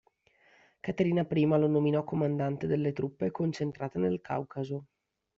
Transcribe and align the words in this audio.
Caterina 0.81 1.27
I 1.29 1.45
lo 1.45 1.67
nominò 1.67 2.03
comandante 2.03 2.65
delle 2.65 2.91
truppe 2.91 3.29
concentrate 3.29 3.99
nel 3.99 4.19
Caucaso. 4.19 4.87